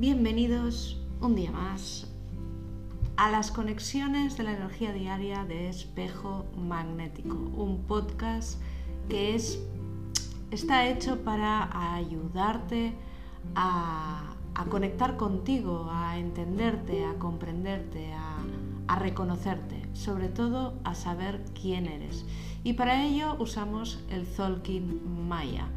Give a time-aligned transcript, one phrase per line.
[0.00, 2.06] Bienvenidos un día más
[3.18, 8.58] a las conexiones de la energía diaria de Espejo Magnético, un podcast
[9.10, 9.60] que es,
[10.50, 12.94] está hecho para ayudarte
[13.54, 14.36] a,
[14.70, 18.38] conectar contigo, a entenderte, a comprenderte, a,
[18.90, 22.26] a reconocerte, sobre todo a saber quién eres.
[22.64, 25.68] Y para ello usamos el Zolkin Maya,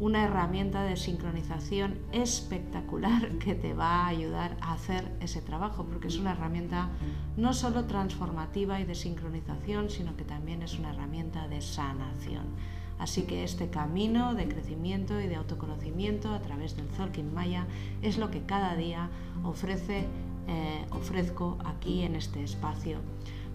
[0.00, 6.08] una herramienta de sincronización espectacular que te va a ayudar a hacer ese trabajo, porque
[6.08, 6.90] es una herramienta
[7.36, 12.46] no solo transformativa y de sincronización, sino que también es una herramienta de sanación.
[12.98, 17.66] Así que este camino de crecimiento y de autoconocimiento a través del Zolkin Maya
[18.02, 19.08] es lo que cada día
[19.44, 20.08] ofrece,
[20.48, 22.98] eh, ofrezco aquí en este espacio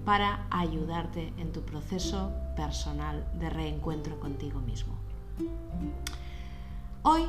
[0.05, 4.93] para ayudarte en tu proceso personal de reencuentro contigo mismo.
[7.03, 7.23] Hoy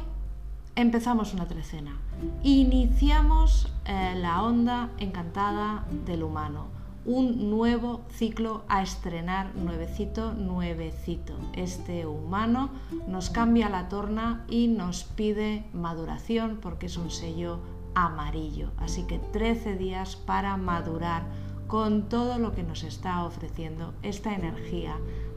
[0.75, 1.97] empezamos una trecena.
[2.43, 6.67] Iniciamos eh, la onda encantada del humano.
[7.05, 11.35] Un nuevo ciclo a estrenar, nuevecito, nuevecito.
[11.53, 12.71] Este humano
[13.09, 17.59] nos cambia la torna y nos pide maduración porque es un sello
[17.95, 18.71] amarillo.
[18.79, 21.25] Así que 13 días para madurar
[21.67, 24.97] con todo lo que nos está ofreciendo esta energía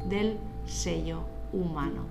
[0.10, 1.22] del sello
[1.54, 2.04] humano.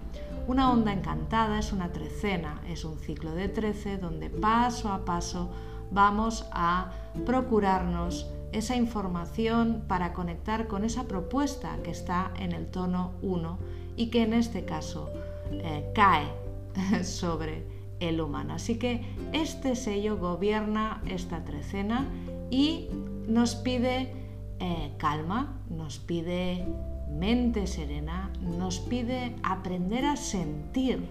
[0.47, 5.51] Una onda encantada es una trecena, es un ciclo de trece donde paso a paso
[5.91, 6.91] vamos a
[7.25, 13.59] procurarnos esa información para conectar con esa propuesta que está en el tono 1
[13.97, 15.11] y que en este caso
[15.51, 16.29] eh, cae
[17.05, 18.55] sobre el humano.
[18.55, 22.09] Así que este sello gobierna esta trecena
[22.51, 22.89] y
[23.29, 24.13] nos pide
[24.61, 26.67] eh, calma, nos pide
[27.11, 31.09] mente serena, nos pide aprender a sentir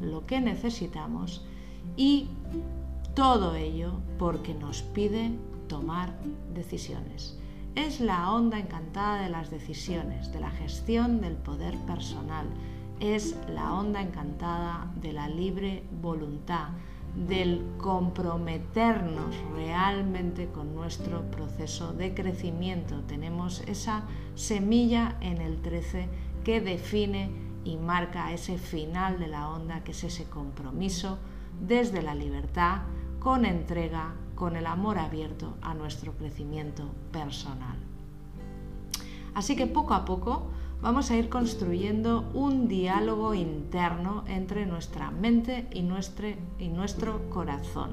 [0.00, 1.44] lo que necesitamos
[1.96, 2.28] y
[3.14, 5.32] todo ello porque nos pide
[5.68, 6.14] tomar
[6.54, 7.38] decisiones.
[7.74, 12.46] Es la onda encantada de las decisiones, de la gestión del poder personal.
[13.00, 16.68] Es la onda encantada de la libre voluntad,
[17.28, 23.00] del comprometernos realmente con nuestro proceso de crecimiento.
[23.02, 26.08] Tenemos esa semilla en el 13
[26.44, 27.30] que define
[27.64, 31.18] y marca ese final de la onda, que es ese compromiso
[31.60, 32.82] desde la libertad,
[33.18, 37.76] con entrega, con el amor abierto a nuestro crecimiento personal.
[39.34, 40.46] Así que poco a poco
[40.80, 46.28] vamos a ir construyendo un diálogo interno entre nuestra mente y nuestro,
[46.58, 47.90] y nuestro corazón.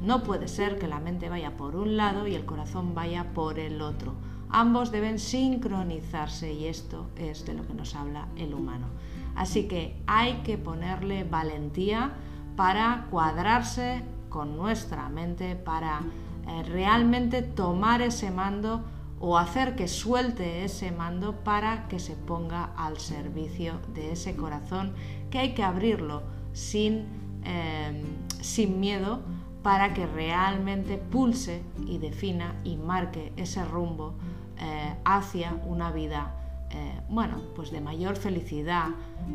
[0.00, 3.58] No puede ser que la mente vaya por un lado y el corazón vaya por
[3.58, 4.14] el otro.
[4.50, 8.86] Ambos deben sincronizarse y esto es de lo que nos habla el humano.
[9.34, 12.12] Así que hay que ponerle valentía
[12.56, 16.00] para cuadrarse con nuestra mente, para
[16.46, 18.82] eh, realmente tomar ese mando
[19.22, 24.92] o hacer que suelte ese mando para que se ponga al servicio de ese corazón
[25.30, 26.22] que hay que abrirlo
[26.52, 27.06] sin,
[27.44, 28.02] em,
[28.42, 29.20] sin miedo
[29.62, 34.14] para que realmente pulse y defina y marque ese rumbo
[34.58, 38.88] eh, hacia una vida eh, bueno, pues de mayor felicidad,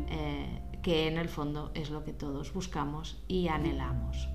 [0.08, 4.28] eh, que en el fondo es lo que todos buscamos y anhelamos.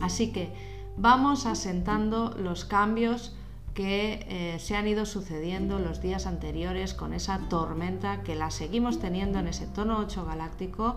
[0.00, 0.52] Así que
[0.98, 3.34] vamos asentando los cambios
[3.76, 8.98] que eh, se han ido sucediendo los días anteriores con esa tormenta que la seguimos
[8.98, 10.96] teniendo en ese tono 8 galáctico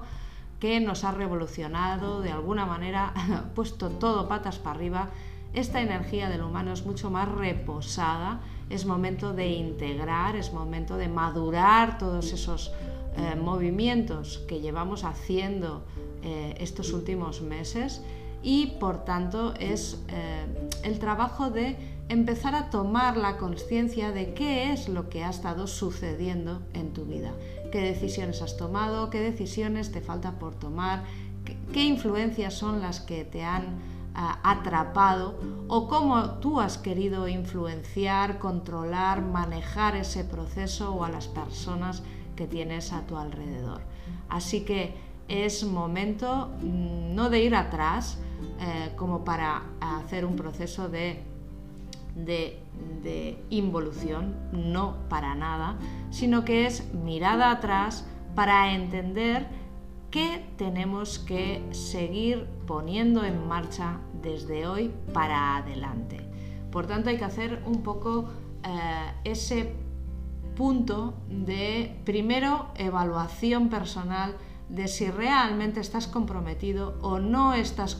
[0.61, 3.13] que nos ha revolucionado de alguna manera,
[3.53, 5.09] puesto todo patas para arriba.
[5.53, 8.39] Esta energía del humano es mucho más reposada,
[8.69, 12.71] es momento de integrar, es momento de madurar todos esos
[13.17, 15.83] eh, movimientos que llevamos haciendo
[16.23, 18.01] eh, estos últimos meses
[18.41, 20.01] y por tanto es
[20.81, 25.67] el trabajo de empezar a tomar la conciencia de qué es lo que ha estado
[25.67, 27.31] sucediendo en tu vida,
[27.71, 31.03] qué decisiones has tomado, qué decisiones te falta por tomar,
[31.71, 33.79] qué, influencias son las que te han
[34.15, 41.27] ah, atrapado o cómo tú has querido influenciar, controlar, manejar ese proceso o a las
[41.27, 42.01] personas
[42.35, 43.81] que tienes a tu alrededor.
[44.29, 44.95] Así que
[45.27, 48.17] es momento mm, no de ir atrás
[48.59, 51.28] eh, como para hacer un proceso de
[52.25, 52.63] de,
[53.49, 55.77] involución, no para nada,
[56.11, 58.05] sino que es mirada atrás
[58.35, 59.47] para entender
[60.11, 66.19] qué tenemos que seguir poniendo en marcha desde hoy para adelante.
[66.71, 68.29] Por tanto, hay que hacer un poco
[68.63, 69.73] eh, ese
[70.55, 74.35] punto de, primero, evaluación personal
[74.69, 77.95] de si realmente estás comprometido o no estás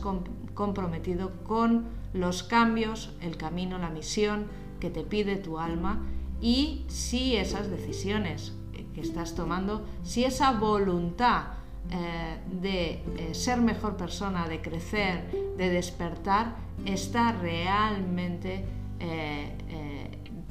[0.54, 4.46] comprometido con los cambios, el camino, la misión
[4.80, 6.00] que te pide tu alma
[6.40, 8.54] y si esas decisiones
[8.94, 11.60] que estás tomando, si esa voluntad
[11.90, 16.54] eh, de eh, ser mejor persona, de crecer, de despertar,
[16.84, 18.64] está realmente
[19.00, 19.56] eh,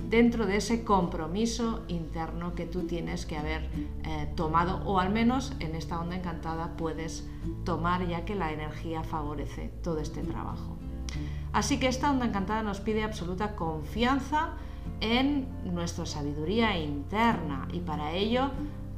[0.09, 3.69] dentro de ese compromiso interno que tú tienes que haber
[4.35, 7.29] tomado o al menos en esta onda encantada puedes
[7.63, 10.77] tomar ya que la energía favorece todo este trabajo.
[11.53, 14.51] Así que esta onda encantada nos pide absoluta confianza
[15.01, 18.51] en nuestra sabiduría interna y para ello,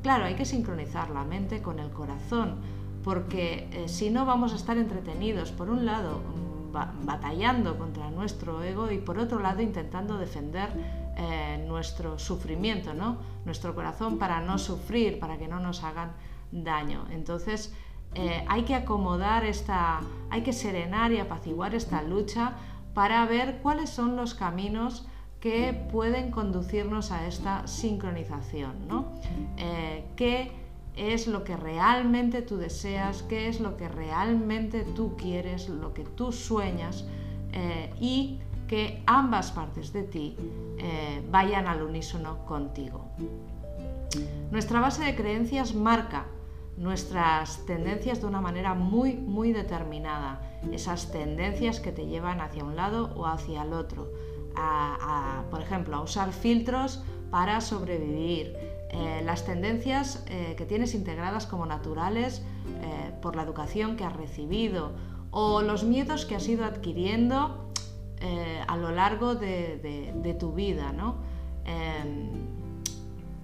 [0.04, 2.56] claro, hay que sincronizar la mente con el corazón,
[3.04, 8.64] porque eh, si no vamos a estar entretenidos, por un lado, mm, batallando contra nuestro
[8.64, 10.70] ego y por otro lado intentando defender
[11.18, 13.18] eh, nuestro sufrimiento, ¿no?
[13.46, 16.12] nuestro corazón para no sufrir, para que no nos hagan
[16.52, 17.06] daño.
[17.12, 17.74] Entonces,
[18.14, 22.54] eh, hay que acomodar esta, hay que serenar y apaciguar esta lucha
[22.94, 25.08] para ver cuáles son los caminos
[25.40, 29.14] que pueden conducirnos a esta sincronización, ¿no?
[29.58, 30.52] Eh, ¿Qué
[30.96, 33.24] es lo que realmente tú deseas?
[33.24, 35.70] ¿Qué es lo que realmente tú quieres?
[35.70, 37.06] Lo que tú sueñas
[37.54, 40.38] eh, y que ambas partes de ti
[41.30, 43.06] vayan al unísono contigo.
[44.50, 46.26] Nuestra base de creencias marca
[46.82, 50.42] nuestras tendencias de una manera muy, muy determinada.
[50.72, 54.12] Esas tendencias que te llevan hacia un lado o hacia el otro.
[55.52, 58.58] por ejemplo, a usar filtros para sobrevivir.
[58.90, 62.44] Eh, las tendencias eh, que tienes integradas como naturales
[62.82, 64.92] eh, por la educación que has recibido
[65.30, 67.70] o los miedos que has ido adquiriendo
[68.68, 70.94] a lo largo de, de tu vida.
[70.94, 71.16] ¿no?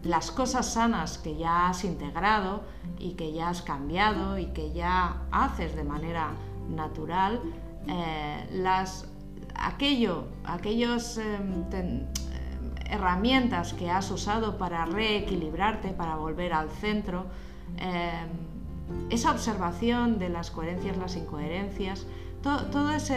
[0.03, 2.63] Las cosas sanas que ya has integrado
[2.99, 6.31] y que ya has cambiado y que ya haces de manera
[6.69, 7.41] natural,
[7.87, 9.07] eh, las,
[9.55, 12.05] aquello, aquellos em, em,
[12.89, 17.25] herramientas que has usado para reequilibrarte, para volver al centro,
[17.77, 18.29] em,
[19.09, 22.05] esa observación de las coherencias, las incoherencias,
[22.41, 23.09] todas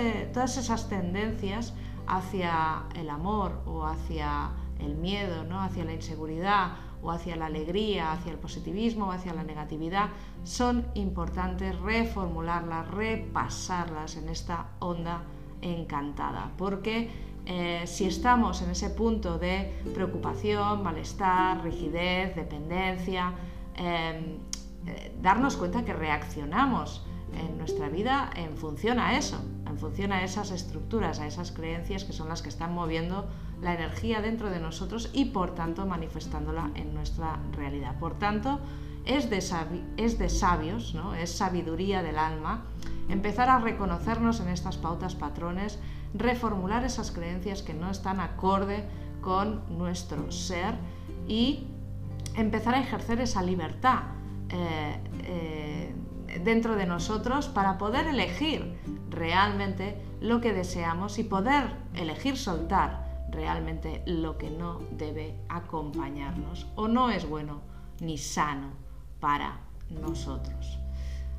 [0.59, 1.75] esas tendencias
[2.07, 4.51] hacia el amor o hacia
[4.81, 5.61] el miedo, ¿no?
[5.61, 6.73] hacia la inseguridad
[7.03, 10.11] o hacia la alegría, hacia el positivismo o hacia la negatividad,
[10.45, 15.23] son importantes reformularlas, repasarlas en esta onda
[15.63, 17.11] encantada, porque
[17.47, 23.33] eh, si estamos en ese punto de preocupación, malestar, rigidez, dependencia,
[23.75, 24.39] em,
[24.87, 27.05] eh, darnos cuenta que reaccionamos
[27.35, 32.05] en nuestra vida en función a eso, en función a esas estructuras, a esas creencias
[32.05, 33.29] que son las que están moviendo
[33.63, 37.99] la energía dentro de nosotros y por tanto manifestándola en nuestra realidad.
[37.99, 38.61] Por tanto,
[39.05, 39.43] es de,
[39.97, 41.15] es de sabios, ¿no?
[41.15, 42.65] es sabiduría del alma,
[43.09, 45.79] empezar a reconocernos en estas pautas patrones,
[46.15, 48.85] reformular esas creencias que no están acorde
[49.21, 50.75] con nuestro ser
[51.27, 51.67] y
[52.37, 54.03] empezar a ejercer esa libertad
[54.49, 55.95] eh, eh,
[56.43, 58.79] dentro de nosotros para poder elegir
[59.09, 66.89] realmente lo que deseamos y poder elegir soltar realmente lo que no debe acompañarnos o
[66.89, 67.61] no es bueno
[68.01, 68.71] ni sano
[69.21, 69.61] para
[69.91, 70.79] nosotros.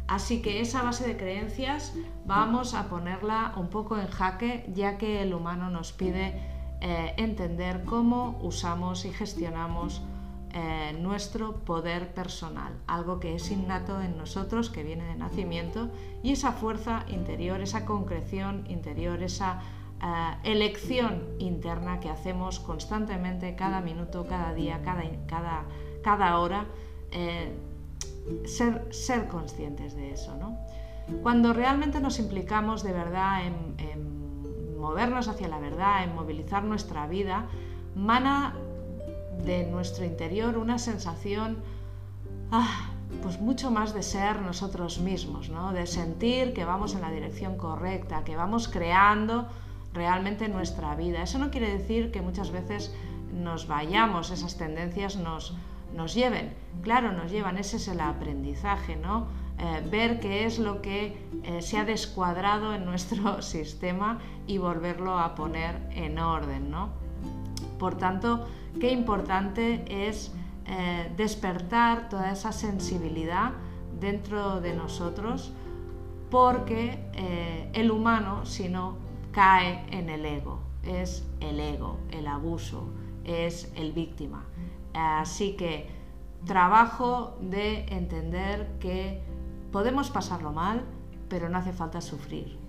[0.07, 1.93] Así que esa base de creencias
[2.25, 6.41] vamos a ponerla un poco en jaque ya que el humano nos pide
[6.81, 10.01] eh, entender cómo usamos y gestionamos
[10.53, 15.89] eh, nuestro poder personal, algo que es innato en nosotros, que viene de nacimiento,
[16.24, 19.62] y esa fuerza interior, esa concreción interior, esa
[20.01, 20.05] eh,
[20.43, 25.63] elección interna que hacemos constantemente, cada minuto, cada día, cada, cada,
[26.03, 26.65] cada hora,
[27.12, 27.53] eh,
[28.46, 30.36] ser, ser, conscientes de eso.
[30.38, 30.58] ¿no?
[31.22, 34.20] Cuando realmente nos implicamos de verdad en,
[34.79, 37.46] movernos hacia la verdad, en movilizar nuestra vida,
[37.96, 38.55] mana
[39.45, 41.57] de nuestro interior una sensación
[42.51, 42.89] ah,
[43.21, 45.74] pues mucho más de ser nosotros mismos, ¿no?
[45.74, 49.48] de sentir que vamos en la dirección correcta, que vamos creando
[49.93, 51.21] realmente nuestra vida.
[51.24, 52.93] Eso no quiere decir que muchas veces
[53.33, 55.55] nos vayamos, esas tendencias nos,
[55.93, 56.53] nos lleven.
[56.81, 59.27] Claro, nos llevan, ese es el aprendizaje, ¿no?
[59.60, 65.19] Eh, ver qué es lo que eh, se ha descuadrado en nuestro sistema y volverlo
[65.19, 66.89] a poner en orden, ¿no?
[67.81, 68.45] Por tanto,
[68.79, 70.31] qué importante es
[70.67, 73.53] eh, despertar toda esa sensibilidad
[74.00, 75.51] dentro de nosotros,
[76.29, 77.00] porque
[77.73, 78.97] el humano, si no,
[79.31, 80.59] cae en el ego.
[80.83, 82.88] Es el ego, el abuso,
[83.23, 84.45] es el víctima.
[84.93, 85.89] Así que
[86.45, 89.23] trabajo de entender que
[89.71, 90.83] podemos pasarlo mal,
[91.29, 92.59] pero no hace falta sufrir.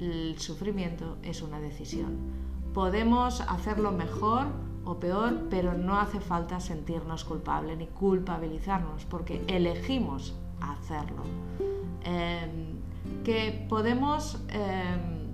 [0.00, 2.45] El sufrimiento es una decisión.
[2.76, 4.48] Podemos hacerlo mejor
[4.84, 11.22] o peor, pero no hace falta sentirnos culpables ni culpabilizarnos, porque elegimos hacerlo.
[12.04, 12.76] Em,
[13.24, 15.32] que podemos em,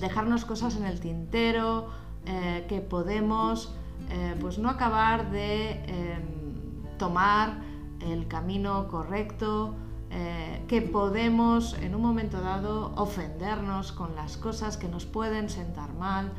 [0.00, 1.88] dejarnos cosas en el tintero,
[2.26, 3.74] eh, que podemos
[4.10, 7.62] eh, pues no acabar de em, tomar
[8.00, 9.76] el camino correcto,
[10.10, 15.94] eh, que podemos en un momento dado ofendernos con las cosas que nos pueden sentar
[15.94, 16.34] mal,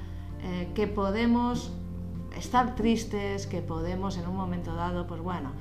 [0.74, 1.72] que podemos
[2.36, 5.52] estar tristes, que podemos en un momento dado, pues bueno,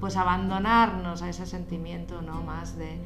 [0.00, 2.42] pues abandonarnos a ese sentimiento ¿no?
[2.42, 3.00] más de,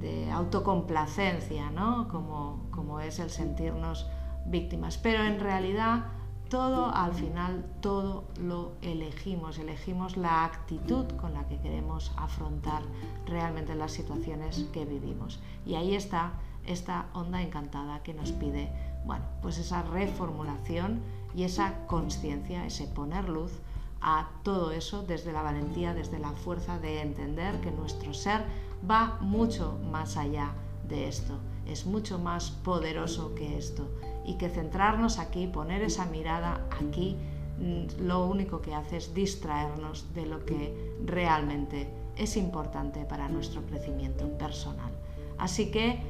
[0.00, 2.08] de, autocomplacencia, ¿no?
[2.08, 4.06] como, como es el sentirnos
[4.46, 4.98] víctimas.
[4.98, 6.06] Pero en realidad
[6.48, 12.82] todo al final, todo lo elegimos, elegimos la actitud con la que queremos afrontar
[13.26, 15.40] realmente las situaciones que vivimos.
[15.64, 18.70] Y ahí está esta onda encantada que nos pide,
[19.06, 21.00] bueno, pues esa reformulación
[21.34, 23.52] y esa conciencia, ese poner luz
[24.00, 28.44] a todo eso desde la valentía, desde la fuerza de entender que nuestro ser
[28.88, 30.52] va mucho más allá
[30.88, 33.88] de esto, es mucho más poderoso que esto.
[34.24, 37.16] Y que centrarnos aquí, poner esa mirada aquí,
[37.58, 43.62] mm, lo único que hace es distraernos de lo que realmente es importante para nuestro
[43.62, 44.90] crecimiento personal.
[45.38, 46.00] Así que,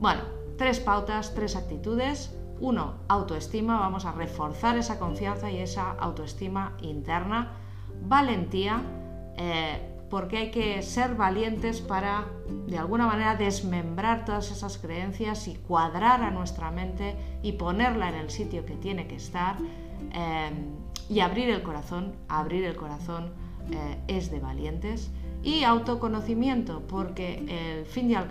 [0.00, 0.22] bueno,
[0.56, 7.52] tres pautas, tres actitudes uno, autoestima, vamos a reforzar esa confianza y esa autoestima interna.
[8.02, 8.82] Valentía,
[9.36, 12.26] eh, porque hay que ser valientes para,
[12.66, 18.16] de alguna manera, desmembrar todas esas creencias y cuadrar a nuestra mente y ponerla en
[18.16, 19.56] el sitio que tiene que estar
[20.12, 20.50] eh,
[21.08, 22.14] y abrir el corazón.
[22.28, 23.32] Abrir el corazón
[23.70, 25.10] eh, es de valientes
[25.42, 27.86] y autoconocimiento, porque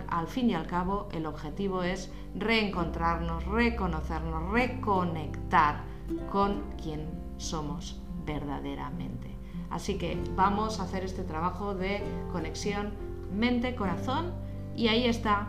[0.08, 5.82] al, fin y al cabo el objetivo es reencontrarnos, reconocernos, reconectar
[6.30, 9.36] con quien somos verdaderamente.
[9.70, 12.02] Así que vamos a hacer este trabajo de
[12.32, 12.92] conexión
[13.32, 14.32] mente-corazón
[14.76, 15.48] y ahí está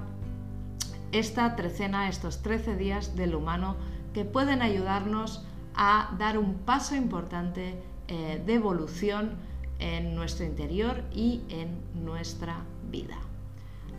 [1.12, 3.76] esta trecena, estos 13 días del humano
[4.14, 9.36] que pueden ayudarnos a dar un paso importante eh, de evolución
[9.82, 13.18] en nuestro interior y en nuestra vida.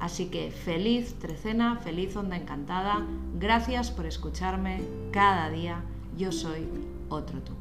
[0.00, 3.06] Así que feliz trecena, feliz onda encantada,
[3.38, 4.80] gracias por escucharme
[5.12, 5.84] cada día,
[6.16, 6.66] yo soy
[7.08, 7.52] otro tú.